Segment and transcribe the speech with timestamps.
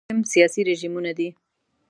[0.03, 1.29] دا حاکم سیاسي رژیمونه دي.